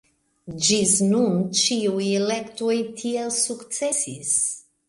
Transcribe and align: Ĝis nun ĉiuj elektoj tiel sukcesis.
Ĝis 0.67 0.93
nun 1.09 1.43
ĉiuj 1.59 2.07
elektoj 2.21 2.81
tiel 3.03 3.33
sukcesis. 3.39 4.37